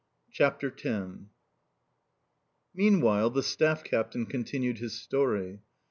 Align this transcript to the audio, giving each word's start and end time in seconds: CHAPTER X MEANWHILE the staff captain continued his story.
CHAPTER 0.31 0.73
X 0.75 0.85
MEANWHILE 2.73 3.29
the 3.29 3.43
staff 3.43 3.83
captain 3.83 4.25
continued 4.25 4.79
his 4.79 4.99
story. 4.99 5.59